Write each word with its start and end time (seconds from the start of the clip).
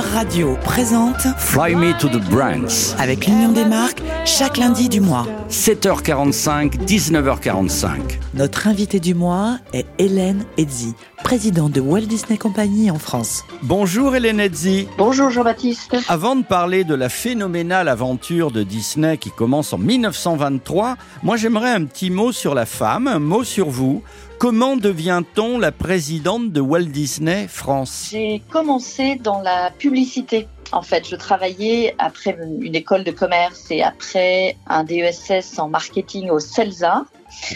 Radio 0.00 0.56
présente 0.62 1.26
Fly 1.38 1.74
Me 1.74 1.92
to 1.98 2.08
the 2.08 2.22
Brands. 2.30 2.94
avec 2.98 3.26
l'Union 3.26 3.50
des 3.50 3.64
marques 3.64 4.00
chaque 4.24 4.56
lundi 4.56 4.88
du 4.88 5.00
mois. 5.00 5.26
7h45, 5.50 6.84
19h45. 6.86 7.98
Notre 8.38 8.68
invitée 8.68 9.00
du 9.00 9.16
mois 9.16 9.58
est 9.72 9.84
Hélène 9.98 10.44
Edzi, 10.58 10.94
présidente 11.24 11.72
de 11.72 11.80
Walt 11.80 12.02
Disney 12.02 12.38
Company 12.38 12.88
en 12.88 12.98
France. 13.00 13.42
Bonjour 13.64 14.14
Hélène 14.14 14.38
Edzi. 14.38 14.86
Bonjour 14.96 15.28
Jean-Baptiste. 15.28 15.96
Avant 16.08 16.36
de 16.36 16.44
parler 16.44 16.84
de 16.84 16.94
la 16.94 17.08
phénoménale 17.08 17.88
aventure 17.88 18.52
de 18.52 18.62
Disney 18.62 19.16
qui 19.16 19.32
commence 19.32 19.72
en 19.72 19.78
1923, 19.78 20.96
moi 21.24 21.36
j'aimerais 21.36 21.72
un 21.72 21.84
petit 21.84 22.10
mot 22.10 22.30
sur 22.30 22.54
la 22.54 22.64
femme, 22.64 23.08
un 23.08 23.18
mot 23.18 23.42
sur 23.42 23.70
vous. 23.70 24.04
Comment 24.38 24.76
devient-on 24.76 25.58
la 25.58 25.72
présidente 25.72 26.52
de 26.52 26.60
Walt 26.60 26.84
Disney 26.84 27.48
France? 27.48 28.10
J'ai 28.12 28.40
commencé 28.52 29.16
dans 29.16 29.40
la 29.40 29.72
publicité. 29.72 30.46
En 30.70 30.82
fait, 30.82 31.08
je 31.08 31.16
travaillais 31.16 31.96
après 31.98 32.38
une 32.60 32.76
école 32.76 33.02
de 33.02 33.10
commerce 33.10 33.66
et 33.72 33.82
après 33.82 34.56
un 34.68 34.84
DESS 34.84 35.58
en 35.58 35.68
marketing 35.68 36.30
au 36.30 36.38
CELSA. 36.38 37.04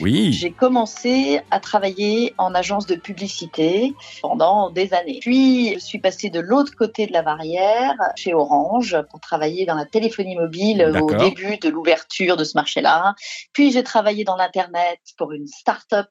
Oui. 0.01 0.33
J'ai 0.33 0.51
commencé 0.51 1.41
à 1.51 1.61
travailler 1.61 2.35
en 2.39 2.55
agence 2.55 2.87
de 2.87 2.95
publicité 2.95 3.95
pendant 4.21 4.71
des 4.71 4.95
années. 4.95 5.19
Puis, 5.21 5.75
je 5.75 5.79
suis 5.79 5.99
passée 5.99 6.31
de 6.31 6.41
l'autre 6.41 6.75
côté 6.77 7.07
de 7.07 7.13
la 7.13 7.23
barrière, 7.23 7.95
chez 8.17 8.35
Orange, 8.35 8.97
pour 9.11 9.21
travailler 9.21 9.67
dans 9.67 9.75
la 9.75 9.85
téléphonie 9.85 10.37
mobile 10.37 10.93
au 11.01 11.15
début 11.15 11.59
de 11.59 11.69
l'ouverture 11.69 12.37
de 12.37 12.45
ce 12.45 12.57
marché-là. 12.57 13.15
Puis, 13.53 13.73
j'ai 13.73 13.83
travaillé 13.83 14.25
dans 14.25 14.37
l'Internet 14.37 15.01
pour 15.17 15.33
une 15.33 15.47
start-up 15.47 16.11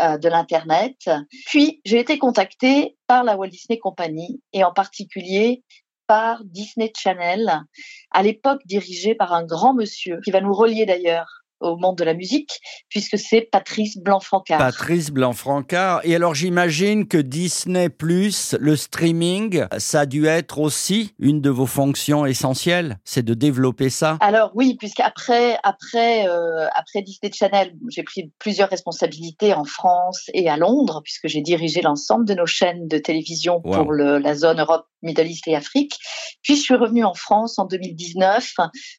euh, 0.00 0.18
de 0.18 0.28
l'Internet. 0.28 1.10
Puis, 1.46 1.80
j'ai 1.84 1.98
été 1.98 2.18
contactée 2.18 2.96
par 3.06 3.24
la 3.24 3.36
Walt 3.36 3.48
Disney 3.48 3.78
Company 3.78 4.40
et 4.52 4.64
en 4.64 4.72
particulier 4.72 5.64
par 6.08 6.42
Disney 6.42 6.90
Channel, 6.96 7.64
à 8.10 8.22
l'époque 8.22 8.62
dirigé 8.64 9.14
par 9.14 9.34
un 9.34 9.44
grand 9.44 9.74
monsieur 9.74 10.20
qui 10.24 10.30
va 10.30 10.40
nous 10.40 10.54
relier 10.54 10.86
d'ailleurs 10.86 11.37
au 11.60 11.76
monde 11.76 11.96
de 11.98 12.04
la 12.04 12.14
musique, 12.14 12.60
puisque 12.88 13.18
c'est 13.18 13.42
Patrice 13.42 13.98
Blanc-Francard. 13.98 14.58
Patrice 14.58 15.10
Blanc-Francard. 15.10 16.00
Et 16.04 16.14
alors 16.14 16.34
j'imagine 16.34 17.06
que 17.08 17.18
Disney 17.18 17.88
Plus, 17.88 18.54
le 18.60 18.76
streaming, 18.76 19.64
ça 19.78 20.00
a 20.00 20.06
dû 20.06 20.26
être 20.26 20.58
aussi 20.58 21.14
une 21.18 21.40
de 21.40 21.50
vos 21.50 21.66
fonctions 21.66 22.26
essentielles, 22.26 22.98
c'est 23.04 23.24
de 23.24 23.34
développer 23.34 23.90
ça. 23.90 24.18
Alors 24.20 24.50
oui, 24.54 24.76
puisqu'après 24.78 25.58
après 25.62 26.28
euh, 26.28 26.66
après 26.74 27.02
Disney 27.02 27.30
Channel, 27.32 27.72
j'ai 27.88 28.02
pris 28.02 28.30
plusieurs 28.38 28.68
responsabilités 28.68 29.54
en 29.54 29.64
France 29.64 30.30
et 30.34 30.48
à 30.48 30.56
Londres, 30.56 31.00
puisque 31.04 31.28
j'ai 31.28 31.40
dirigé 31.42 31.80
l'ensemble 31.82 32.24
de 32.24 32.34
nos 32.34 32.46
chaînes 32.46 32.88
de 32.88 32.98
télévision 32.98 33.28
Wow. 33.64 33.72
pour 33.84 33.92
le, 33.92 34.18
la 34.18 34.34
zone 34.34 34.60
Europe, 34.60 34.86
Middle 35.02 35.26
East 35.26 35.46
et 35.48 35.54
Afrique. 35.56 35.98
Puis 36.42 36.56
je 36.56 36.60
suis 36.62 36.74
revenue 36.74 37.04
en 37.04 37.14
France 37.14 37.58
en 37.58 37.66
2019 37.66 38.54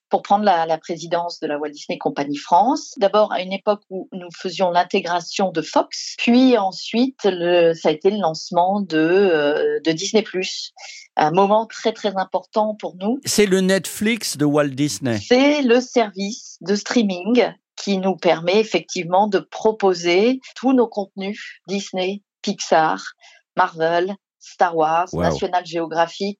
pour 0.10 0.22
prendre 0.22 0.44
la, 0.44 0.66
la 0.66 0.78
présidence 0.78 1.40
de 1.40 1.48
la 1.48 1.58
Walt 1.58 1.70
Disney 1.72 1.98
Company 1.98 2.36
France. 2.38 2.94
D'abord 2.98 3.32
à 3.32 3.42
une 3.42 3.54
époque 3.54 3.82
où 3.90 4.08
nous 4.12 4.30
faisions 4.36 4.72
l'intégration 4.72 5.52
de 5.52 5.62
Fox, 5.62 6.16
puis 6.18 6.58
ensuite 6.58 7.20
le, 7.26 7.74
ça 7.74 7.90
a 7.90 7.92
été 7.92 8.10
le 8.12 8.18
lancement 8.18 8.82
de, 8.82 8.98
euh, 8.98 9.80
de 9.86 9.92
Disney+. 9.92 10.24
Un 11.16 11.32
moment 11.32 11.66
très 11.66 11.92
très 11.92 12.16
important 12.18 12.76
pour 12.76 12.96
nous 12.96 13.20
C'est 13.26 13.46
le 13.46 13.62
Netflix 13.62 14.38
de 14.38 14.46
Walt 14.46 14.70
Disney. 14.70 15.20
c'est 15.20 15.62
le 15.62 15.82
service 15.82 16.58
de 16.62 16.76
streaming 16.76 17.52
qui 17.76 17.98
nous 17.98 18.16
permet 18.16 18.60
effectivement 18.60 19.28
de 19.28 19.40
proposer 19.40 20.40
tous 20.56 20.74
nos 20.74 20.88
contenus 20.88 21.60
Disney, 21.68 22.24
Pixar, 22.42 23.02
Marvel, 23.56 24.16
Star 24.40 24.76
Wars, 24.76 25.08
Wow. 25.14 25.24
National 25.24 25.66
Geographic 25.66 26.40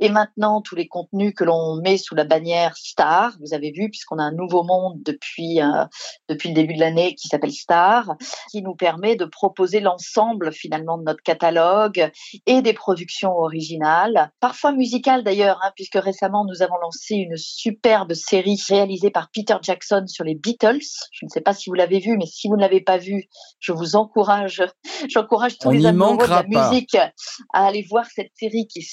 et 0.00 0.08
maintenant 0.08 0.60
tous 0.60 0.74
les 0.74 0.88
contenus 0.88 1.32
que 1.34 1.44
l'on 1.44 1.76
met 1.76 1.98
sous 1.98 2.14
la 2.14 2.24
bannière 2.24 2.76
Star. 2.76 3.36
Vous 3.40 3.54
avez 3.54 3.70
vu 3.70 3.90
puisqu'on 3.90 4.18
a 4.18 4.22
un 4.22 4.32
nouveau 4.32 4.62
monde 4.62 5.02
depuis 5.04 5.60
euh, 5.60 5.84
depuis 6.28 6.50
le 6.50 6.54
début 6.54 6.74
de 6.74 6.80
l'année 6.80 7.14
qui 7.14 7.28
s'appelle 7.28 7.52
Star, 7.52 8.16
qui 8.50 8.62
nous 8.62 8.74
permet 8.74 9.16
de 9.16 9.24
proposer 9.24 9.80
l'ensemble 9.80 10.52
finalement 10.52 10.98
de 10.98 11.04
notre 11.04 11.22
catalogue 11.22 12.10
et 12.46 12.62
des 12.62 12.72
productions 12.72 13.32
originales, 13.32 14.30
parfois 14.40 14.72
musicales 14.72 15.24
d'ailleurs, 15.24 15.58
hein, 15.62 15.72
puisque 15.74 15.96
récemment 15.96 16.44
nous 16.44 16.62
avons 16.62 16.76
lancé 16.82 17.14
une 17.16 17.36
superbe 17.36 18.14
série 18.14 18.60
réalisée 18.68 19.10
par 19.10 19.30
Peter 19.30 19.56
Jackson 19.62 20.04
sur 20.06 20.24
les 20.24 20.34
Beatles. 20.34 20.80
Je 21.12 21.24
ne 21.24 21.30
sais 21.30 21.40
pas 21.40 21.54
si 21.54 21.70
vous 21.70 21.74
l'avez 21.74 21.98
vu, 21.98 22.16
mais 22.16 22.26
si 22.26 22.48
vous 22.48 22.56
ne 22.56 22.60
l'avez 22.60 22.80
pas 22.80 22.98
vu, 22.98 23.28
je 23.60 23.72
vous 23.72 23.96
encourage, 23.96 24.62
j'encourage 25.08 25.58
tous 25.58 25.68
On 25.68 25.72
les 25.72 25.86
amoureux 25.86 26.26
de 26.26 26.30
la 26.30 26.42
pas. 26.42 26.70
musique 26.70 26.94
à 26.94 27.66
aller 27.66 27.86
voir 27.88 28.06
cette 28.14 28.32
série 28.34 28.66
qui 28.66 28.80
est 28.80 28.88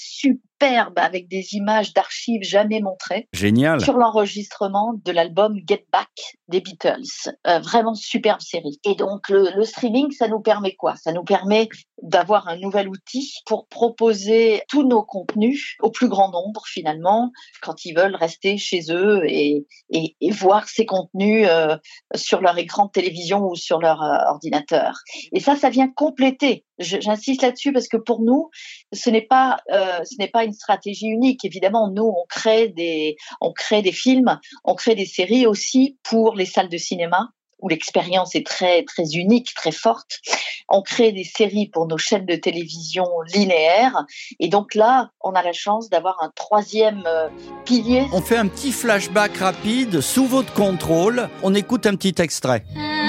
superbe 0.64 0.98
avec 0.98 1.28
des 1.28 1.54
images 1.54 1.92
d'archives 1.92 2.42
jamais 2.42 2.80
montrées 2.80 3.28
Génial. 3.32 3.80
sur 3.80 3.96
l'enregistrement 3.96 4.94
de 5.04 5.12
l'album 5.12 5.58
Get 5.66 5.84
Back 5.92 6.08
des 6.48 6.60
Beatles. 6.60 7.32
Euh, 7.46 7.58
vraiment 7.58 7.94
superbe 7.94 8.40
série. 8.40 8.78
Et 8.84 8.94
donc 8.94 9.28
le, 9.28 9.50
le 9.56 9.64
streaming, 9.64 10.10
ça 10.12 10.28
nous 10.28 10.40
permet 10.40 10.74
quoi? 10.74 10.96
Ça 10.96 11.12
nous 11.12 11.24
permet 11.24 11.68
d'avoir 12.04 12.48
un 12.48 12.56
nouvel 12.56 12.88
outil 12.88 13.32
pour 13.46 13.66
proposer 13.66 14.62
tous 14.68 14.86
nos 14.86 15.02
contenus 15.02 15.76
au 15.80 15.90
plus 15.90 16.08
grand 16.08 16.30
nombre 16.30 16.62
finalement 16.66 17.32
quand 17.62 17.86
ils 17.86 17.94
veulent 17.94 18.14
rester 18.14 18.58
chez 18.58 18.82
eux 18.90 19.22
et, 19.26 19.66
et, 19.90 20.14
et 20.20 20.30
voir 20.30 20.68
ces 20.68 20.84
contenus 20.84 21.46
euh, 21.48 21.76
sur 22.14 22.42
leur 22.42 22.58
écran 22.58 22.86
de 22.86 22.90
télévision 22.90 23.46
ou 23.46 23.56
sur 23.56 23.78
leur 23.80 24.02
euh, 24.02 24.18
ordinateur. 24.28 24.98
Et 25.32 25.40
ça, 25.40 25.56
ça 25.56 25.70
vient 25.70 25.88
compléter. 25.88 26.64
J'insiste 26.78 27.40
là-dessus 27.40 27.72
parce 27.72 27.88
que 27.88 27.96
pour 27.96 28.20
nous, 28.20 28.50
ce 28.92 29.08
n'est 29.08 29.22
pas 29.22 29.60
euh, 29.72 30.04
ce 30.04 30.16
n'est 30.18 30.28
pas 30.28 30.44
une 30.44 30.52
stratégie 30.52 31.06
unique. 31.06 31.44
Évidemment, 31.44 31.90
nous 31.90 32.04
on 32.04 32.26
crée 32.28 32.68
des 32.68 33.16
on 33.40 33.52
crée 33.52 33.80
des 33.80 33.92
films, 33.92 34.38
on 34.64 34.74
crée 34.74 34.94
des 34.94 35.06
séries 35.06 35.46
aussi 35.46 35.98
pour 36.02 36.34
les 36.34 36.46
salles 36.46 36.68
de 36.68 36.76
cinéma 36.76 37.30
où 37.64 37.68
l'expérience 37.68 38.34
est 38.34 38.46
très 38.46 38.84
très 38.84 39.14
unique, 39.14 39.54
très 39.54 39.72
forte. 39.72 40.20
On 40.68 40.82
crée 40.82 41.12
des 41.12 41.24
séries 41.24 41.68
pour 41.72 41.86
nos 41.86 41.98
chaînes 41.98 42.26
de 42.26 42.36
télévision 42.36 43.06
linéaires 43.34 44.04
et 44.38 44.48
donc 44.48 44.74
là, 44.74 45.10
on 45.22 45.32
a 45.32 45.42
la 45.42 45.52
chance 45.52 45.88
d'avoir 45.88 46.16
un 46.22 46.30
troisième 46.36 47.02
euh, 47.06 47.28
pilier. 47.64 48.06
On 48.12 48.20
fait 48.20 48.36
un 48.36 48.46
petit 48.46 48.70
flashback 48.70 49.38
rapide 49.38 50.00
sous 50.02 50.26
votre 50.26 50.52
contrôle. 50.52 51.28
On 51.42 51.54
écoute 51.54 51.86
un 51.86 51.96
petit 51.96 52.20
extrait. 52.20 52.64
Un 52.76 53.03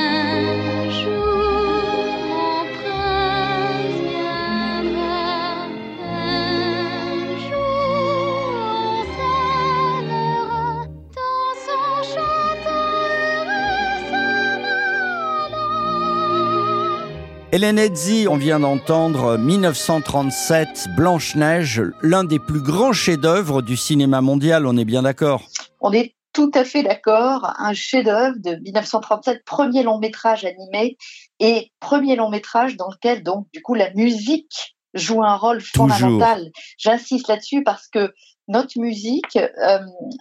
Hélène 17.56 17.80
Edzi, 17.80 18.28
on 18.30 18.36
vient 18.36 18.60
d'entendre 18.60 19.38
1937, 19.38 20.90
Blanche-Neige, 20.98 21.82
l'un 22.02 22.26
des 22.26 22.38
plus 22.38 22.60
grands 22.60 22.92
chefs-d'œuvre 22.92 23.62
du 23.62 23.78
cinéma 23.78 24.20
mondial, 24.20 24.68
on 24.68 24.76
est 24.76 24.84
bien 24.84 25.04
d'accord? 25.04 25.42
On 25.80 25.94
est 25.94 26.16
tout 26.34 26.52
à 26.54 26.66
fait 26.66 26.84
d'accord. 26.84 27.54
Un 27.58 27.74
chef-d'œuvre 27.74 28.36
de 28.40 28.56
1937, 28.56 29.46
premier 29.46 29.84
long 29.84 30.00
métrage 30.00 30.44
animé 30.44 30.98
et 31.40 31.72
premier 31.80 32.18
long 32.18 32.30
métrage 32.30 32.76
dans 32.76 32.90
lequel 32.90 33.24
donc 33.24 33.48
du 33.54 33.62
coup 33.62 33.74
la 33.74 33.90
musique 33.94 34.76
joue 34.94 35.24
un 35.24 35.38
rôle 35.38 35.62
fondamental. 35.62 36.52
J'insiste 36.78 37.30
là-dessus 37.30 37.64
parce 37.64 37.88
que 37.88 38.14
notre 38.50 38.78
musique, 38.78 39.38
euh, 39.38 39.80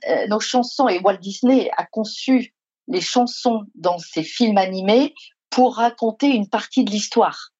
euh, 0.08 0.28
nos 0.28 0.38
chansons 0.38 0.86
et 0.86 1.00
Walt 1.00 1.16
Disney 1.16 1.68
a 1.76 1.84
conçu 1.84 2.54
les 2.86 3.00
chansons 3.00 3.62
dans 3.74 3.98
ses 3.98 4.22
films 4.22 4.58
animés 4.58 5.14
pour 5.54 5.76
raconter 5.76 6.26
une 6.26 6.48
partie 6.48 6.84
de 6.84 6.90
l'histoire. 6.90 7.50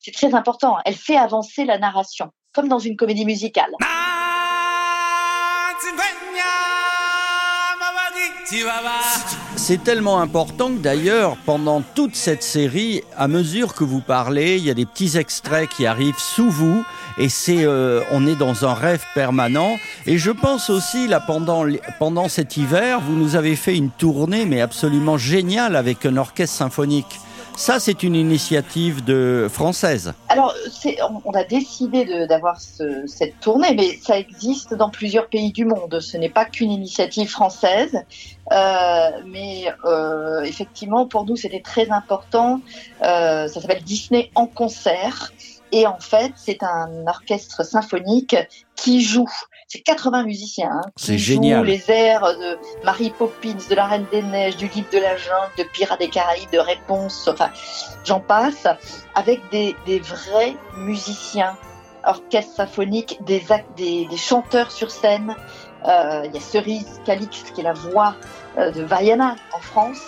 C'est 0.00 0.12
très 0.12 0.34
important. 0.34 0.78
Elle 0.86 0.96
fait 0.96 1.18
avancer 1.18 1.66
la 1.66 1.78
narration, 1.78 2.30
comme 2.54 2.66
dans 2.66 2.78
une 2.78 2.96
comédie 2.96 3.26
musicale. 3.26 3.70
C'est 9.56 9.84
tellement 9.84 10.20
important 10.20 10.68
que 10.68 10.78
d'ailleurs, 10.78 11.36
pendant 11.44 11.82
toute 11.82 12.16
cette 12.16 12.42
série, 12.42 13.02
à 13.16 13.28
mesure 13.28 13.74
que 13.74 13.84
vous 13.84 14.00
parlez, 14.00 14.56
il 14.56 14.64
y 14.64 14.70
a 14.70 14.74
des 14.74 14.86
petits 14.86 15.18
extraits 15.18 15.68
qui 15.68 15.86
arrivent 15.86 16.18
sous 16.18 16.50
vous. 16.50 16.84
Et 17.18 17.28
c'est, 17.28 17.64
euh, 17.64 18.02
on 18.12 18.26
est 18.26 18.34
dans 18.34 18.64
un 18.64 18.72
rêve 18.72 19.04
permanent. 19.14 19.76
Et 20.06 20.16
je 20.16 20.30
pense 20.30 20.70
aussi, 20.70 21.06
là, 21.06 21.20
pendant, 21.20 21.66
pendant 21.98 22.28
cet 22.28 22.56
hiver, 22.56 23.00
vous 23.00 23.14
nous 23.14 23.36
avez 23.36 23.56
fait 23.56 23.76
une 23.76 23.90
tournée, 23.90 24.46
mais 24.46 24.62
absolument 24.62 25.18
géniale, 25.18 25.76
avec 25.76 26.06
un 26.06 26.16
orchestre 26.16 26.56
symphonique. 26.56 27.20
Ça, 27.56 27.78
c'est 27.78 28.02
une 28.02 28.14
initiative 28.16 29.04
de 29.04 29.46
française. 29.50 30.14
Alors, 30.28 30.54
on, 31.24 31.30
a 31.32 31.44
décidé 31.44 32.26
d'avoir 32.26 32.60
ce- 32.60 33.06
cette 33.06 33.38
tournée, 33.40 33.74
mais 33.74 33.98
ça 34.02 34.18
existe 34.18 34.74
dans 34.74 34.90
plusieurs 34.90 35.28
pays 35.28 35.52
du 35.52 35.64
monde. 35.64 36.00
Ce 36.00 36.16
n'est 36.16 36.30
pas 36.30 36.44
qu'une 36.44 36.72
initiative 36.72 37.28
française, 37.28 38.04
Euh, 38.50 39.10
mais 39.26 39.66
euh, 39.86 40.42
effectivement, 40.42 41.06
pour 41.06 41.24
nous, 41.24 41.36
c'était 41.36 41.62
très 41.62 41.90
important. 41.90 42.60
Euh, 43.02 43.46
ça 43.48 43.60
s'appelle 43.60 43.82
Disney 43.84 44.30
en 44.34 44.46
concert. 44.46 45.32
Et 45.70 45.86
en 45.86 45.98
fait, 46.00 46.32
c'est 46.36 46.62
un 46.62 47.06
orchestre 47.06 47.64
symphonique 47.64 48.36
qui 48.82 49.00
jouent. 49.02 49.28
C'est 49.68 49.80
80 49.80 50.24
musiciens 50.24 50.70
hein, 50.70 50.90
qui 50.96 51.04
C'est 51.06 51.18
génial. 51.18 51.64
les 51.64 51.90
airs 51.90 52.22
de 52.36 52.58
Mary 52.84 53.10
Poppins, 53.16 53.54
de 53.70 53.74
La 53.74 53.86
Reine 53.86 54.06
des 54.10 54.22
Neiges, 54.22 54.56
du 54.56 54.66
Livre 54.68 54.88
de 54.92 54.98
la 54.98 55.16
Jungle, 55.16 55.50
de 55.56 55.62
Pirates 55.64 56.00
des 56.00 56.08
Caraïbes, 56.08 56.50
de 56.52 56.58
Réponse, 56.58 57.26
enfin, 57.28 57.50
j'en 58.04 58.20
passe, 58.20 58.66
avec 59.14 59.40
des, 59.50 59.74
des 59.86 60.00
vrais 60.00 60.54
musiciens, 60.76 61.56
orchestre 62.04 62.54
symphonique, 62.56 63.18
des, 63.24 63.42
des, 63.76 64.06
des 64.06 64.16
chanteurs 64.16 64.70
sur 64.70 64.90
scène. 64.90 65.34
Euh, 65.88 66.22
Il 66.26 66.34
y 66.34 66.38
a 66.38 66.40
Cerise 66.40 67.00
Calixte 67.04 67.52
qui 67.54 67.60
est 67.60 67.64
la 67.64 67.72
voix 67.72 68.14
euh, 68.58 68.70
de 68.72 68.82
Vaiana 68.82 69.36
en 69.54 69.58
France. 69.60 70.00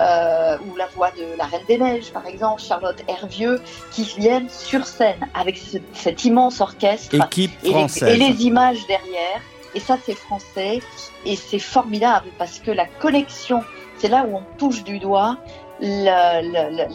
Euh, 0.00 0.56
ou 0.68 0.76
la 0.76 0.86
voix 0.94 1.10
de 1.12 1.36
la 1.38 1.44
Reine 1.44 1.62
des 1.68 1.78
Neiges, 1.78 2.10
par 2.12 2.26
exemple, 2.26 2.60
Charlotte 2.62 3.02
Hervieux, 3.08 3.60
qui 3.92 4.04
viennent 4.18 4.48
sur 4.48 4.86
scène 4.86 5.28
avec 5.34 5.56
ce- 5.56 5.78
cet 5.92 6.24
immense 6.24 6.60
orchestre 6.60 7.14
Équipe 7.26 7.52
et 7.62 7.68
les, 7.72 7.74
et 8.08 8.16
les 8.16 8.44
images 8.44 8.86
derrière. 8.88 9.40
Et 9.74 9.80
ça, 9.80 9.96
c'est 10.04 10.14
français. 10.16 10.80
Et 11.26 11.36
c'est 11.36 11.58
formidable 11.58 12.28
parce 12.38 12.58
que 12.60 12.70
la 12.70 12.86
connexion, 12.86 13.60
c'est 13.98 14.08
là 14.08 14.24
où 14.28 14.36
on 14.36 14.42
touche 14.58 14.84
du 14.84 14.98
doigt 14.98 15.36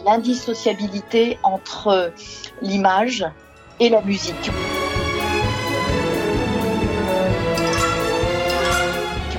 l'indissociabilité 0.06 1.38
entre 1.42 2.12
l'image 2.62 3.24
et 3.78 3.88
la 3.88 4.00
musique. 4.02 4.50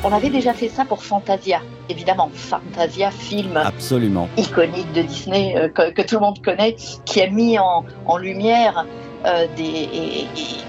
On 0.03 0.12
avait 0.12 0.30
déjà 0.31 0.53
fait 0.53 0.68
ça 0.69 0.83
pour 0.83 1.03
Fantasia, 1.03 1.62
évidemment. 1.88 2.31
Fantasia, 2.33 3.12
film 3.12 3.56
Absolument. 3.57 4.27
iconique 4.36 4.92
de 4.94 5.03
Disney 5.03 5.53
euh, 5.56 5.69
que, 5.69 5.92
que 5.92 6.01
tout 6.01 6.15
le 6.15 6.21
monde 6.21 6.42
connaît, 6.44 6.75
qui 7.06 7.21
a 7.21 7.27
mis 7.30 7.59
en, 7.59 7.86
en 8.07 8.18
lumière 8.18 8.86
euh, 9.27 9.45
des, 9.56 9.63
et- 9.63 10.21
et- 10.21 10.27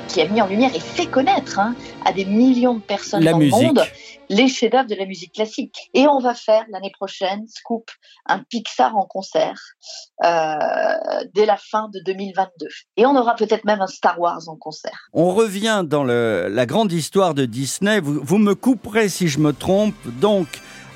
qui 0.08 0.20
a 0.20 0.28
mis 0.28 0.42
en 0.42 0.46
lumière 0.46 0.70
et 0.74 0.80
fait 0.80 1.06
connaître 1.06 1.58
hein, 1.58 1.74
à 2.04 2.12
des 2.12 2.26
millions 2.26 2.74
de 2.74 2.80
personnes 2.82 3.24
La 3.24 3.32
dans 3.32 3.38
musique. 3.38 3.58
le 3.58 3.66
monde 3.68 3.82
les 4.28 4.48
chefs-d'œuvre 4.48 4.88
de 4.88 4.94
la 4.94 5.06
musique 5.06 5.32
classique. 5.32 5.90
Et 5.94 6.06
on 6.06 6.18
va 6.18 6.34
faire 6.34 6.64
l'année 6.70 6.92
prochaine, 6.92 7.46
Scoop, 7.48 7.90
un 8.26 8.40
Pixar 8.40 8.96
en 8.96 9.06
concert 9.06 9.60
euh, 10.24 10.56
dès 11.34 11.46
la 11.46 11.56
fin 11.56 11.88
de 11.92 12.00
2022. 12.04 12.66
Et 12.96 13.06
on 13.06 13.16
aura 13.16 13.34
peut-être 13.34 13.64
même 13.64 13.80
un 13.80 13.86
Star 13.86 14.18
Wars 14.20 14.48
en 14.48 14.56
concert. 14.56 15.08
On 15.12 15.34
revient 15.34 15.84
dans 15.84 16.04
la 16.04 16.66
grande 16.66 16.92
histoire 16.92 17.34
de 17.34 17.44
Disney. 17.44 18.00
Vous 18.00 18.38
me 18.38 18.54
couperez 18.54 19.08
si 19.08 19.28
je 19.28 19.38
me 19.38 19.52
trompe. 19.52 19.94
Donc, 20.20 20.46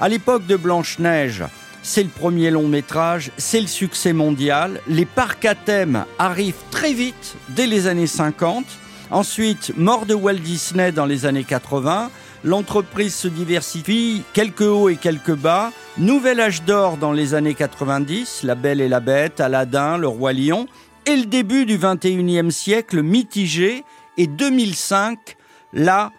à 0.01 0.09
l'époque 0.09 0.47
de 0.47 0.57
Blanche-Neige, 0.57 1.45
c'est 1.83 2.03
le 2.03 2.09
premier 2.09 2.51
long 2.51 2.67
métrage, 2.67 3.31
c'est 3.37 3.61
le 3.61 3.69
succès 3.69 4.13
mondial. 4.13 4.81
Les 4.89 5.07
parcs 5.07 5.45
à 5.45 5.55
thème 5.55 6.05
arrivent 6.19 6.63
très 6.71 6.93
vite, 6.93 7.37
dès 7.51 7.67
les 7.67 7.87
années 7.87 8.09
50. 8.09 8.65
Ensuite, 9.11 9.73
mort 9.77 10.05
de 10.05 10.15
Walt 10.15 10.35
Disney 10.35 10.91
dans 10.91 11.07
les 11.07 11.27
années 11.27 11.45
80. 11.45 12.11
L'entreprise 12.47 13.13
se 13.13 13.27
diversifie, 13.27 14.23
quelques 14.33 14.61
hauts 14.61 14.89
et 14.89 14.95
quelques 14.95 15.35
bas. 15.35 15.73
Nouvel 15.99 16.39
âge 16.39 16.63
d'or 16.63 16.97
dans 16.97 17.11
les 17.11 17.35
années 17.35 17.55
90, 17.55 18.45
La 18.45 18.55
Belle 18.55 18.81
et 18.81 18.89
la 18.89 19.01
Bête, 19.01 19.41
Aladdin, 19.41 19.99
Le 19.99 20.07
Roi 20.07 20.33
Lion. 20.33 20.69
Et 21.07 21.17
le 21.17 21.27
début 21.27 21.67
du 21.67 21.77
21e 21.77 22.51
siècle 22.51 23.03
mitigé. 23.03 23.83
Et 24.17 24.29
2005, 24.29 25.19
là, 25.73 26.13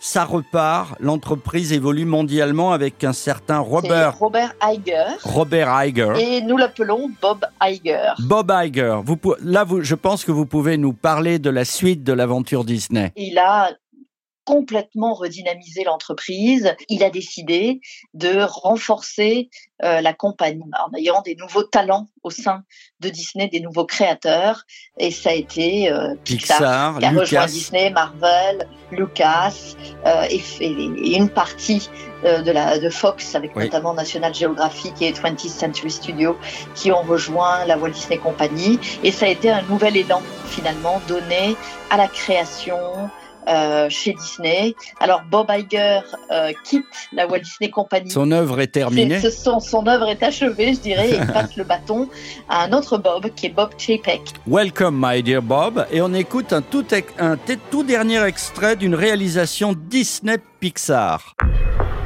ça 0.00 0.24
repart. 0.24 0.96
L'entreprise 1.00 1.72
évolue 1.72 2.04
mondialement 2.04 2.72
avec 2.72 3.02
un 3.02 3.14
certain 3.14 3.60
Robert, 3.60 4.18
Robert 4.18 4.52
Iger. 4.62 5.16
Robert 5.22 5.82
Iger. 5.82 6.12
Et 6.18 6.42
nous 6.42 6.58
l'appelons 6.58 7.10
Bob 7.22 7.46
Iger. 7.62 8.12
Bob 8.18 8.52
Iger. 8.54 8.98
Vous, 9.02 9.18
là, 9.42 9.64
vous, 9.64 9.82
je 9.82 9.94
pense 9.94 10.26
que 10.26 10.30
vous 10.30 10.44
pouvez 10.44 10.76
nous 10.76 10.92
parler 10.92 11.38
de 11.38 11.48
la 11.48 11.64
suite 11.64 12.04
de 12.04 12.12
l'aventure 12.12 12.66
Disney. 12.66 13.14
Il 13.16 13.38
a 13.38 13.70
complètement 14.50 15.14
redynamisé 15.14 15.84
l'entreprise. 15.84 16.74
Il 16.88 17.04
a 17.04 17.10
décidé 17.10 17.80
de 18.14 18.40
renforcer 18.42 19.48
euh, 19.84 20.00
la 20.00 20.12
compagnie 20.12 20.64
en 20.84 20.92
ayant 20.98 21.22
des 21.22 21.36
nouveaux 21.36 21.62
talents 21.62 22.08
au 22.24 22.30
sein 22.30 22.64
de 22.98 23.10
Disney, 23.10 23.46
des 23.46 23.60
nouveaux 23.60 23.86
créateurs. 23.86 24.64
Et 24.98 25.12
ça 25.12 25.30
a 25.30 25.34
été 25.34 25.88
euh, 25.92 26.16
Pixar, 26.24 26.58
Pixar, 26.58 26.98
qui 26.98 27.04
a 27.04 27.10
rejoint 27.10 27.24
Lucas. 27.42 27.46
Disney, 27.46 27.90
Marvel, 27.90 28.66
Lucas 28.90 29.76
euh, 30.04 30.26
et, 30.28 31.16
une 31.16 31.28
partie 31.28 31.88
euh, 32.24 32.42
de, 32.42 32.50
la, 32.50 32.80
de 32.80 32.90
Fox 32.90 33.36
avec 33.36 33.54
Oui. 33.54 33.64
notamment 33.64 33.94
National 33.94 34.34
Geographic 34.34 35.00
et 35.00 35.12
20th 35.12 35.48
Century 35.48 35.92
Studio 35.92 36.36
qui 36.74 36.90
ont 36.90 37.02
rejoint 37.02 37.64
la 37.66 37.78
Walt 37.78 37.92
Disney 37.92 38.18
Company 38.18 38.80
et 39.04 39.12
ça 39.12 39.26
a 39.26 39.28
été 39.28 39.48
un 39.48 39.62
nouvel 39.62 39.96
élan 39.96 40.22
finalement 40.46 41.00
donné 41.06 41.56
à 41.90 41.96
la 41.96 42.08
création 42.08 43.10
euh, 43.48 43.88
chez 43.88 44.14
Disney. 44.14 44.74
Alors 45.00 45.22
Bob 45.30 45.50
Iger 45.50 46.00
euh, 46.30 46.52
quitte 46.64 46.86
la 47.12 47.26
Walt 47.26 47.40
Disney 47.40 47.70
Company. 47.70 48.10
Son 48.10 48.30
œuvre 48.30 48.60
est 48.60 48.68
terminée. 48.68 49.20
Ce 49.20 49.30
son, 49.30 49.60
son 49.60 49.86
œuvre 49.86 50.08
est 50.08 50.22
achevée, 50.22 50.74
je 50.74 50.80
dirais, 50.80 51.10
et 51.10 51.16
il 51.16 51.26
passe 51.32 51.56
le 51.56 51.64
bâton 51.64 52.08
à 52.48 52.64
un 52.64 52.72
autre 52.72 52.98
Bob 52.98 53.28
qui 53.34 53.46
est 53.46 53.50
Bob 53.50 53.70
Chapek. 53.78 54.22
Welcome, 54.46 54.98
my 55.00 55.22
dear 55.22 55.42
Bob. 55.42 55.86
Et 55.90 56.00
on 56.00 56.12
écoute 56.14 56.52
un 56.52 56.62
tout, 56.62 56.86
un 57.18 57.36
dernier 57.82 58.22
extrait 58.24 58.76
d'une 58.76 58.94
réalisation 58.94 59.74
Disney 59.76 60.38
Pixar. 60.60 61.34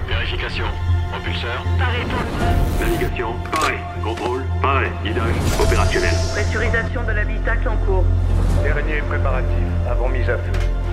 Vérification. 0.09 0.65
Propulseur. 1.11 1.65
Navigation. 2.81 3.35
Pareil. 3.53 3.79
Contrôle. 4.03 4.43
Pareil. 4.61 4.91
Guidage. 5.05 5.35
Opérationnel. 5.61 6.15
Pressurisation 6.33 7.05
de 7.05 7.13
l'habitacle 7.13 7.69
en 7.69 7.77
cours. 7.85 8.05
Dernier 8.63 9.01
préparatif 9.09 9.67
avant 9.89 10.09
mise 10.09 10.29
à 10.29 10.39
feu. 10.39 10.84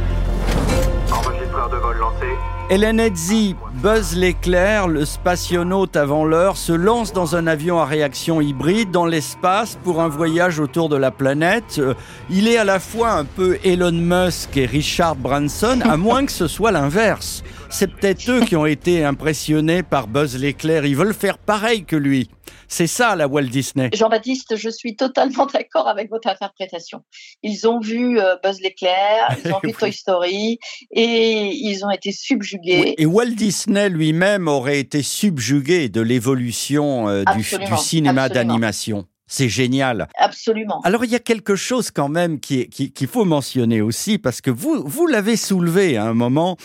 Enregistreur 1.12 1.70
de 1.70 1.78
vol 1.78 1.98
lancé. 1.98 2.26
Hélène 2.70 3.02
Edzi, 3.02 3.56
Buzz 3.84 4.16
l'éclair, 4.16 4.88
le 4.88 5.04
spationaute 5.04 5.98
avant 5.98 6.24
l'heure, 6.24 6.56
se 6.56 6.72
lance 6.72 7.12
dans 7.12 7.36
un 7.36 7.46
avion 7.46 7.80
à 7.80 7.86
réaction 7.86 8.40
hybride 8.40 8.92
dans 8.92 9.06
l'espace 9.06 9.78
pour 9.84 10.00
un 10.00 10.08
voyage 10.08 10.62
autour 10.62 10.88
de 10.88 10.96
la 10.96 11.12
planète. 11.12 11.80
Euh, 11.80 11.96
Il 12.30 12.48
est 12.48 12.56
à 12.56 12.64
la 12.64 12.80
fois 12.80 13.12
un 13.12 13.26
peu 13.26 13.58
Elon 13.66 13.92
Musk 13.92 14.56
et 14.56 14.66
Richard 14.66 15.18
Branson, 15.18 15.80
à 15.84 15.98
moins 15.98 16.26
que 16.26 16.32
ce 16.32 16.48
soit 16.48 16.72
l'inverse. 16.72 17.44
C'est 17.73 17.88
peut-être 17.88 18.29
eux 18.29 18.41
qui 18.41 18.56
ont 18.56 18.65
été 18.65 19.03
impressionnés 19.03 19.81
par 19.81 20.07
Buzz 20.07 20.38
l'éclair. 20.38 20.85
Ils 20.85 20.95
veulent 20.95 21.13
faire 21.13 21.38
pareil 21.38 21.83
que 21.85 21.95
lui. 21.95 22.29
C'est 22.68 22.85
ça 22.88 23.15
la 23.15 23.27
Walt 23.27 23.44
Disney. 23.44 23.89
Jean-Baptiste, 23.94 24.56
je 24.56 24.69
suis 24.69 24.95
totalement 24.95 25.45
d'accord 25.53 25.88
avec 25.88 26.09
votre 26.09 26.27
interprétation. 26.27 27.01
Ils 27.44 27.68
ont 27.68 27.79
vu 27.79 28.19
euh, 28.19 28.35
Buzz 28.44 28.59
l'éclair, 28.62 29.35
ils 29.44 29.51
ont 29.53 29.59
vu. 29.63 29.73
Toy 29.73 29.91
Story 29.94 30.59
et 30.92 31.49
ils 31.54 31.83
ont 31.85 31.90
été 31.90 32.11
subjugués. 32.11 32.81
Oui, 32.83 32.94
Et 32.97 33.06
Walt 33.06 33.31
Disney 33.35 33.90
lui-même 33.90 34.47
aurait 34.47 34.80
été 34.80 35.01
subjugué 35.01 35.90
de 35.90 36.01
l'évolution 36.01 37.07
euh, 37.09 37.23
du, 37.35 37.44
cinéma 37.78 38.30
d'animation. 38.30 39.06
C'est 39.28 39.47
génial. 39.49 40.09
Absolument. 40.18 40.81
Alors 40.83 41.06
il 41.06 41.11
y 41.11 41.16
a 41.16 41.19
quelque 41.19 41.56
chose 41.56 41.90
quand 41.90 42.09
même 42.09 42.42
qui 42.42 42.59
est- 42.61 42.68
qui- 42.68 42.92
qu'il 42.92 43.07
faut 43.07 43.23
mentionner 43.23 43.80
aussi, 43.80 44.18
parce 44.18 44.42
que 44.42 44.51
vous, 44.51 44.83
vous 44.85 45.07
l'avez 45.07 45.37
soulevé 45.37 45.95
à 45.95 46.04
un 46.04 46.13
moment. 46.13 46.57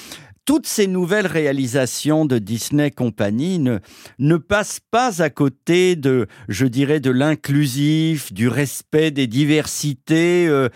Toutes 0.46 0.66
ces 0.68 0.86
nouvelles 0.86 1.26
réalisations 1.26 2.24
de 2.24 2.38
Disney 2.38 2.92
Company 2.92 3.58
ne, 3.58 3.80
ne 4.20 4.36
passent 4.36 4.80
pas 4.92 5.20
à 5.20 5.28
côté 5.28 5.96
de, 5.96 6.28
je 6.48 6.66
dirais, 6.66 7.00
de 7.00 7.10
l'inclusif, 7.10 8.32
du 8.32 8.46
respect 8.46 9.10
des 9.10 9.26
diversités. 9.26 10.46
euh, 10.46 10.68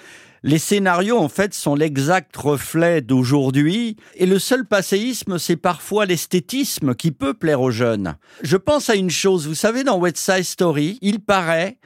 les 0.42 0.58
scénarios, 0.58 1.18
en 1.18 1.28
fait, 1.28 1.54
sont 1.54 1.74
l'exact 1.74 2.36
reflet 2.36 3.00
d'aujourd'hui. 3.00 3.96
Et 4.14 4.26
le 4.26 4.38
seul 4.38 4.66
passéisme, 4.66 5.38
c'est 5.38 5.56
parfois 5.56 6.06
l'esthétisme 6.06 6.94
qui 6.94 7.12
peut 7.12 7.34
plaire 7.34 7.60
aux 7.60 7.70
jeunes. 7.70 8.16
Je 8.42 8.56
pense 8.56 8.90
à 8.90 8.96
une 8.96 9.10
chose. 9.10 9.46
Vous 9.46 9.54
savez, 9.54 9.84
dans 9.84 9.98
West 9.98 10.16
Side 10.16 10.44
Story, 10.44 10.98
il 11.02 11.20
paraît 11.20 11.78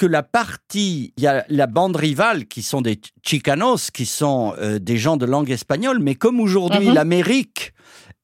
que 0.00 0.06
la 0.06 0.22
partie, 0.22 1.12
il 1.18 1.22
y 1.24 1.26
a 1.26 1.44
la 1.50 1.66
bande 1.66 1.94
rivale 1.94 2.46
qui 2.46 2.62
sont 2.62 2.80
des 2.80 2.98
Chicanos, 3.22 3.90
qui 3.90 4.06
sont 4.06 4.54
euh, 4.58 4.78
des 4.78 4.96
gens 4.96 5.18
de 5.18 5.26
langue 5.26 5.50
espagnole, 5.50 5.98
mais 6.00 6.14
comme 6.14 6.40
aujourd'hui 6.40 6.86
Mhm. 6.88 6.94
l'Amérique 6.94 7.72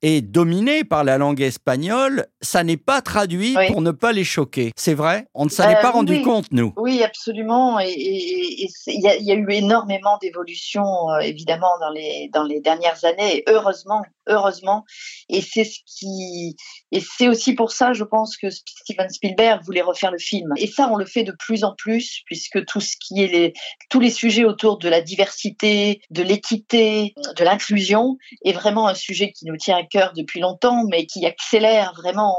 est 0.00 0.22
dominée 0.22 0.84
par 0.84 1.04
la 1.04 1.18
langue 1.18 1.42
espagnole, 1.42 2.26
ça 2.40 2.64
n'est 2.64 2.78
pas 2.78 3.02
traduit 3.02 3.54
Oui. 3.58 3.66
pour 3.68 3.82
ne 3.82 3.90
pas 3.90 4.12
les 4.12 4.24
choquer. 4.24 4.70
C'est 4.76 4.94
vrai? 4.94 5.26
On 5.34 5.44
ne 5.44 5.50
s'en 5.50 5.68
est 5.68 5.76
Euh, 5.76 5.80
pas 5.82 5.90
rendu 5.90 6.22
compte, 6.22 6.46
nous. 6.50 6.72
Oui, 6.78 7.02
absolument. 7.02 7.78
Et 7.80 7.92
il 7.96 9.00
y, 9.02 9.08
a- 9.08 9.16
il 9.16 9.24
y 9.26 9.32
a 9.32 9.34
eu 9.34 9.46
énormément 9.50 10.16
d'évolutions, 10.22 11.10
euh, 11.10 11.18
évidemment, 11.20 11.72
dans 11.80 11.90
les, 11.90 12.30
dans 12.32 12.44
les 12.44 12.60
dernières 12.60 13.04
années. 13.04 13.38
Et 13.38 13.44
heureusement, 13.48 14.02
heureusement. 14.26 14.84
Et 15.28 15.40
c'est 15.40 15.64
ce 15.64 15.78
qui, 15.86 16.56
et 16.92 17.00
c'est 17.00 17.28
aussi 17.28 17.54
pour 17.54 17.72
ça, 17.72 17.92
je 17.92 18.04
pense, 18.04 18.36
que 18.36 18.48
Steven 18.50 19.08
Spielberg 19.08 19.62
voulait 19.64 19.82
refaire 19.82 20.10
le 20.10 20.18
film. 20.18 20.52
Et 20.56 20.66
ça, 20.66 20.88
on 20.90 20.96
le 20.96 21.06
fait 21.06 21.24
de 21.24 21.32
plus 21.38 21.64
en 21.64 21.74
plus, 21.76 22.22
puisque 22.26 22.64
tout 22.66 22.80
ce 22.80 22.96
qui 23.00 23.22
est 23.22 23.28
les, 23.28 23.52
tous 23.90 24.00
les 24.00 24.10
sujets 24.10 24.44
autour 24.44 24.78
de 24.78 24.88
la 24.88 25.00
diversité, 25.00 26.00
de 26.10 26.22
l'équité, 26.22 27.14
de 27.36 27.44
l'inclusion 27.44 28.16
est 28.44 28.52
vraiment 28.52 28.88
un 28.88 28.94
sujet 28.94 29.32
qui 29.32 29.46
nous 29.46 29.56
tient 29.56 29.76
à 29.76 29.84
cœur 29.84 30.12
depuis 30.14 30.40
longtemps, 30.40 30.84
mais 30.88 31.06
qui 31.06 31.26
accélère 31.26 31.92
vraiment 31.96 32.36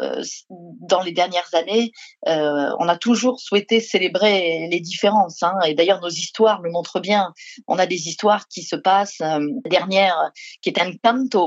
euh, 0.00 0.22
dans 0.50 1.02
les 1.02 1.12
dernières 1.12 1.54
années. 1.54 1.92
Euh, 2.28 2.70
on 2.78 2.88
a 2.88 2.96
toujours 2.96 3.40
souhaité 3.40 3.80
célébrer 3.80 4.68
les 4.70 4.80
différences, 4.80 5.42
hein, 5.42 5.54
et 5.66 5.74
d'ailleurs 5.74 6.00
nos 6.00 6.08
histoires 6.08 6.60
le 6.62 6.70
montrent 6.70 7.00
bien. 7.00 7.32
On 7.66 7.78
a 7.78 7.86
des 7.86 8.08
histoires 8.08 8.48
qui 8.48 8.62
se 8.62 8.76
passent. 8.76 9.20
Euh, 9.20 9.38
la 9.64 9.70
dernière, 9.70 10.16
qui 10.62 10.68
est 10.68 10.80
un 10.80 10.92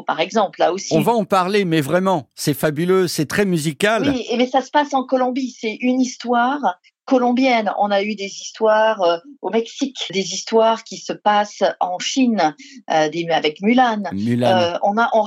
par 0.05 0.19
exemple, 0.19 0.60
là 0.60 0.74
aussi. 0.74 0.93
On 0.96 1.01
va 1.01 1.13
en 1.13 1.25
parler, 1.25 1.65
mais 1.65 1.81
vraiment, 1.81 2.27
c'est 2.36 2.53
fabuleux, 2.53 3.07
c'est 3.07 3.25
très 3.25 3.46
musical. 3.46 4.10
Oui, 4.10 4.25
mais 4.38 4.48
ça 4.48 4.62
se 4.62 4.72
passe 4.72 4.93
en 4.93 5.03
Colombie. 5.03 5.55
C'est 5.60 5.77
une 5.81 6.01
histoire 6.01 6.60
colombienne. 7.05 7.72
On 7.79 7.89
a 7.89 8.03
eu 8.03 8.15
des 8.15 8.25
histoires 8.25 9.01
euh, 9.01 9.17
au 9.41 9.50
Mexique, 9.50 9.96
des 10.12 10.34
histoires 10.34 10.84
qui 10.84 10.98
se 10.98 11.13
passent 11.13 11.63
en 11.79 12.00
Chine, 12.00 12.53
euh, 12.91 13.07
des, 13.07 13.25
avec 13.29 13.62
Mulan. 13.62 14.03
Mulan. 14.12 14.48
Euh, 14.48 14.77
on 14.84 14.98
a, 14.98 15.10
on, 15.13 15.25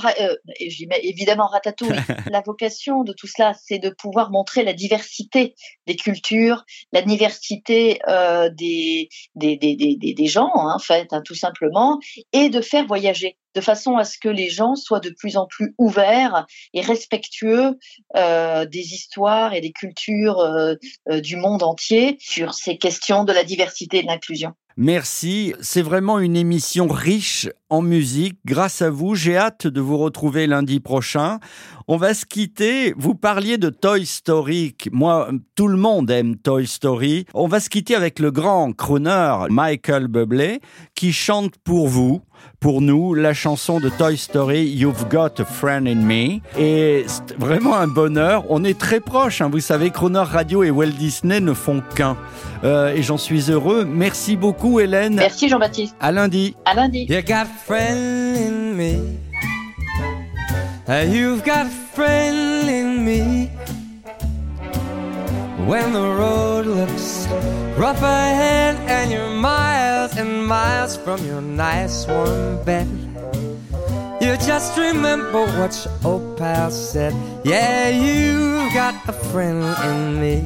j'y 0.61 0.87
mets 0.87 1.01
évidemment 1.03 1.47
Ratatouille. 1.47 1.97
la 2.31 2.43
vocation 2.43 3.03
de 3.03 3.15
tout 3.15 3.27
cela, 3.27 3.55
c'est 3.67 3.79
de 3.79 3.89
pouvoir 3.89 4.31
montrer 4.31 4.63
la 4.63 4.75
diversité 4.75 5.55
des 5.87 5.97
cultures, 5.97 6.67
la 6.93 7.01
diversité 7.01 7.99
des, 8.59 9.09
des, 9.37 9.57
des, 9.57 9.75
des, 9.77 9.97
des- 9.97 10.13
des 10.15 10.27
gens, 10.27 10.51
hein, 10.55 10.75
en 10.75 10.79
fait, 10.79 11.09
hein, 11.13 11.23
tout 11.25 11.35
simplement, 11.35 11.99
et 12.35 12.51
de 12.51 12.61
faire 12.61 12.87
voyager 12.87 13.39
de 13.55 13.61
façon 13.61 13.97
à 13.97 14.05
ce 14.05 14.19
que 14.19 14.29
les 14.29 14.49
gens 14.49 14.75
soient 14.75 15.01
de 15.01 15.11
plus 15.11 15.37
en 15.37 15.47
plus 15.47 15.75
ouverts 15.79 16.47
et 16.73 16.81
respectueux 16.81 17.79
euh, 18.17 18.65
des 18.67 18.95
histoires 18.95 19.55
et 19.55 19.61
des 19.61 19.73
cultures 19.73 20.41
euh, 20.41 20.75
euh, 21.11 21.21
du 21.21 21.37
monde 21.37 21.63
entier 21.63 22.17
sur 22.21 22.55
ces 22.55 22.79
questions 22.79 23.25
de 23.25 23.33
la 23.33 23.45
diversité 23.45 23.99
et 23.99 24.03
de 24.03 24.07
l'inclusion. 24.07 24.55
Merci, 24.77 25.55
c'est 25.61 25.83
vraiment 25.83 26.19
une 26.21 26.37
émission 26.37 26.87
riche 26.89 27.49
en 27.69 27.83
musique. 27.83 28.39
Grâce 28.47 28.83
à 28.83 28.91
vous, 28.91 29.15
j'ai 29.15 29.37
hâte 29.37 29.67
de 29.67 29.81
vous 29.81 29.99
retrouver 29.99 30.47
lundi 30.47 30.81
prochain. 30.81 31.39
On 31.89 31.97
va 31.97 32.15
se 32.15 32.25
quitter. 32.25 32.95
Vous 32.97 33.15
parliez 33.15 33.59
de 33.59 33.69
Toy 33.69 34.07
Story. 34.07 34.77
Moi, 34.93 35.31
tout 35.57 35.69
le 35.69 35.77
monde 35.77 36.11
aime 36.11 36.37
Toy 36.37 36.67
Story. 36.67 37.27
On 37.35 37.49
va 37.49 37.61
se 37.61 37.69
quitter 37.69 37.95
avec 37.95 38.21
le 38.21 38.31
grand 38.31 38.73
crooner 38.73 39.47
Michael 39.51 40.07
Bublé 40.07 40.61
qui 40.95 41.13
chante 41.13 41.55
pour 41.65 41.89
vous, 41.89 42.21
pour 42.61 42.81
nous, 42.81 43.15
la 43.15 43.35
chanson 43.35 43.81
de 43.81 43.89
Toy 43.89 44.17
Story 44.17 44.65
You've 44.67 45.09
Got 45.09 45.41
a 45.41 45.45
Friend 45.45 45.87
in 45.87 45.97
Me. 45.97 46.39
Et 46.59 47.05
c'est 47.07 47.37
vraiment 47.37 47.75
un 47.77 47.89
bonheur. 47.89 48.45
On 48.51 48.63
est 48.65 48.79
très 48.79 49.01
proches. 49.01 49.41
hein. 49.43 49.49
Vous 49.51 49.61
savez, 49.61 49.91
Crooner 49.91 50.21
Radio 50.25 50.63
et 50.63 50.71
Walt 50.71 50.93
Disney 50.99 51.41
ne 51.41 51.53
font 51.55 51.83
qu'un. 51.97 52.17
Euh, 52.63 52.93
et 52.95 53.03
j'en 53.03 53.17
suis 53.17 53.51
heureux. 53.51 53.85
Merci 53.87 54.37
beaucoup, 54.37 54.60
Hélène. 54.81 55.15
Merci 55.17 55.49
Jean-Baptiste. 55.49 55.97
À 56.01 56.13
lundi. 56.13 56.55
À 56.65 56.75
lundi. 56.75 57.07
You 57.09 57.23
got 57.23 57.47
friend 57.47 58.37
in 58.37 58.77
me. 58.77 59.19
Uh, 60.89 61.05
You've 61.09 61.45
got 61.45 61.67
a 61.67 61.71
friend 61.95 62.69
in 62.69 63.05
me. 63.05 63.49
When 65.67 65.93
the 65.93 66.01
road 66.01 66.67
looks 66.67 67.27
rough 67.77 68.03
ahead 68.03 68.77
and 68.89 69.11
you're 69.13 69.31
miles 69.31 70.17
and 70.17 70.47
miles 70.47 70.97
from 70.97 71.25
your 71.25 71.41
nice 71.41 72.07
warm 72.09 72.65
bed, 72.65 72.89
you 74.21 74.37
just 74.39 74.77
remember 74.77 75.45
what 75.59 75.73
your 75.85 76.13
old 76.13 76.37
pal 76.39 76.71
said. 76.73 77.15
Yeah, 77.45 77.89
you've 77.91 78.73
got 78.75 78.95
a 79.07 79.13
friend 79.13 79.63
in 79.85 80.21
me. 80.21 80.43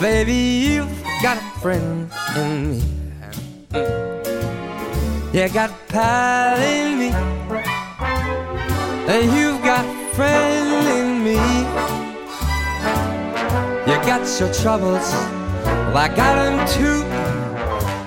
Baby, 0.00 0.32
you've 0.74 1.01
got 1.22 1.36
a 1.36 1.60
friend 1.60 2.10
in 2.36 2.70
me. 2.70 2.82
You 5.32 5.48
got 5.50 5.70
a 5.70 5.74
pal 5.86 6.58
in 6.58 6.98
me. 6.98 7.10
And 9.06 9.32
you've 9.32 9.62
got 9.62 9.84
a 9.84 10.14
friend 10.16 10.88
in 10.98 11.22
me. 11.22 11.38
You 13.86 13.96
got 14.04 14.28
your 14.40 14.52
troubles, 14.52 15.12
well, 15.62 15.96
I 15.96 16.08
got 16.08 16.34
them 16.34 16.66
too. 16.66 17.04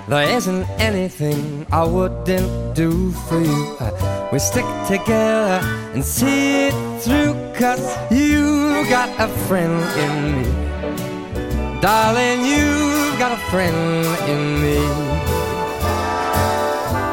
There 0.09 0.29
isn't 0.35 0.65
anything 0.77 1.65
I 1.71 1.85
wouldn't 1.85 2.75
do 2.75 3.11
for 3.11 3.39
you. 3.39 3.77
Uh, 3.79 4.29
We 4.33 4.39
stick 4.39 4.65
together 4.87 5.61
and 5.93 6.03
see 6.03 6.67
it 6.67 6.73
through, 7.01 7.33
cause 7.53 7.85
you 8.11 8.85
got 8.89 9.09
a 9.19 9.29
friend 9.47 9.81
in 10.03 10.13
me. 10.35 11.81
Darling, 11.81 12.43
you've 13.15 13.29
got 13.29 13.31
a 13.31 13.49
friend 13.49 13.75
in 14.29 14.61
me. 14.61 14.75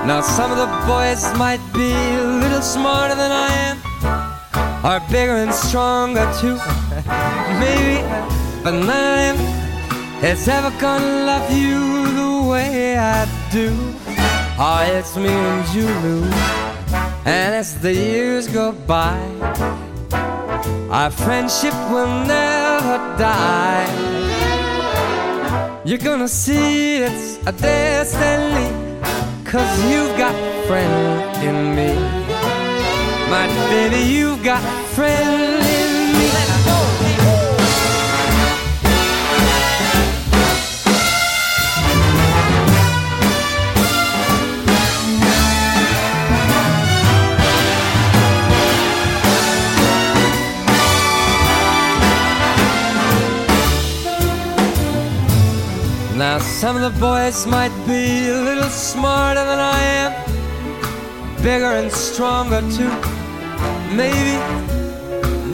Now, 0.04 0.20
some 0.20 0.50
of 0.50 0.58
the 0.58 0.66
boys 0.84 1.22
might 1.38 1.62
be 1.72 1.92
a 1.92 2.24
little 2.42 2.60
smarter 2.60 3.14
than 3.14 3.30
I 3.30 3.50
am, 3.68 3.76
or 4.84 4.98
bigger 5.12 5.36
and 5.44 5.54
stronger 5.54 6.26
too. 6.40 6.56
Maybe, 7.62 8.02
but 8.64 8.72
none 8.72 9.30
of 9.30 9.38
them 9.38 10.24
is 10.24 10.48
ever 10.48 10.72
gonna 10.80 11.24
love 11.30 11.48
you 11.52 11.78
the 12.20 12.48
way 12.50 12.98
I 12.98 13.24
do. 13.52 13.70
Oh, 14.58 14.82
it's 14.98 15.16
me 15.16 15.28
and 15.28 15.68
you, 15.72 15.88
And 17.24 17.54
as 17.54 17.80
the 17.80 17.94
years 17.94 18.48
go 18.48 18.72
by, 18.72 19.20
our 20.90 21.12
friendship 21.12 21.74
will 21.92 22.12
never 22.26 22.98
die. 23.16 24.31
You're 25.84 25.98
gonna 25.98 26.28
see 26.28 26.98
it's 26.98 27.38
a 27.44 27.50
destiny, 27.50 28.68
cause 29.44 29.90
you've 29.90 30.16
got 30.16 30.32
friend 30.68 31.42
in 31.42 31.74
me. 31.74 31.92
My 33.28 33.48
baby, 33.68 34.04
you've 34.14 34.44
got 34.44 34.62
friend 34.94 35.71
some 56.62 56.76
of 56.76 56.94
the 56.94 57.00
boys 57.00 57.44
might 57.44 57.74
be 57.88 58.28
a 58.28 58.40
little 58.40 58.70
smarter 58.70 59.44
than 59.44 59.58
I 59.58 59.80
am, 60.02 60.12
bigger 61.42 61.72
and 61.80 61.90
stronger 61.90 62.60
too. 62.76 62.94
Maybe 63.96 64.34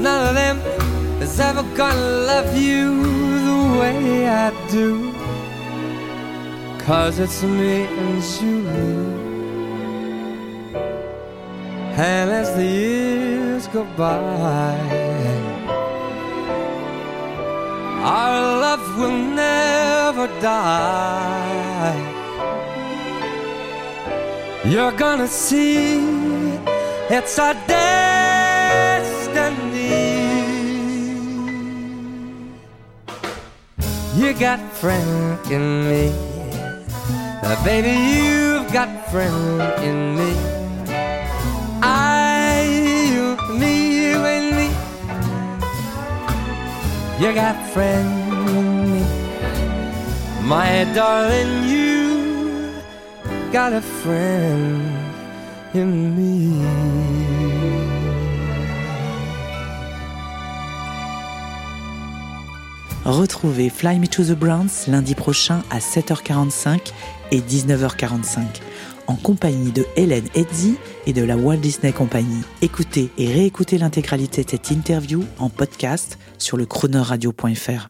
none 0.03 0.29
of 0.29 0.35
them 0.35 0.59
is 1.23 1.41
ever 1.41 1.63
gonna 1.75 2.11
love 2.31 2.55
you 2.55 2.85
the 3.49 3.79
way 3.81 4.29
I 4.29 4.51
do. 4.71 5.15
Cause 6.85 7.19
it's 7.19 7.43
me 7.43 7.87
and 7.87 8.23
you. 8.43 8.69
And 11.97 12.31
as 12.31 12.55
the 12.55 12.67
years 12.67 13.67
go 13.69 13.85
by, 13.97 15.58
our 18.03 18.61
love 18.61 18.99
will 18.99 19.11
never 19.11 20.27
die. 20.41 21.97
You're 24.65 24.93
gonna 24.93 25.29
see 25.29 26.01
it's 27.11 27.39
our 27.39 27.55
destiny. 27.67 27.89
You 34.15 34.33
got 34.35 34.61
friend 34.73 35.39
in 35.51 35.89
me, 35.89 36.13
Uh, 37.43 37.57
baby. 37.65 37.93
You've 37.93 38.73
got 38.73 38.89
friend 39.11 39.63
in 39.83 40.17
me. 40.17 40.58
You 47.21 47.35
got 47.35 47.57
friend 47.73 48.09
in 48.57 48.93
me, 48.93 49.05
my 50.45 50.85
darling. 50.95 51.65
You 51.69 52.73
got 53.51 53.73
a 53.73 53.81
friend 53.81 54.81
in 55.75 56.15
me. 56.15 56.63
Retrouvez 63.05 63.71
Fly 63.71 63.99
Me 63.99 64.07
to 64.07 64.23
the 64.23 64.35
Browns 64.35 64.87
lundi 64.87 65.17
prochain 65.17 65.65
à 65.71 65.81
7h45 65.81 66.93
et 67.33 67.41
19h45 67.41 68.61
en 69.09 69.17
compagnie 69.17 69.73
de 69.73 69.85
Hélène 69.97 70.29
Edzi 70.35 70.77
et 71.07 71.13
de 71.13 71.25
la 71.25 71.37
Walt 71.37 71.57
Disney 71.57 71.93
Company. 71.93 72.43
Écoutez 72.63 73.11
et 73.19 73.33
réécoutez 73.33 73.79
l'intégralité 73.79 74.45
de 74.45 74.51
cette 74.51 74.71
interview 74.71 75.25
en 75.39 75.49
podcast 75.49 76.19
sur 76.39 76.57
le 76.57 76.67
chronoradio.fr. 76.67 77.89